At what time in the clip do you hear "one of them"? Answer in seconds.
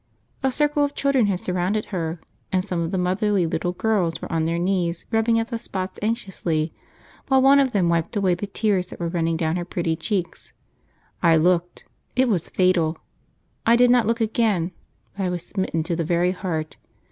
7.43-7.87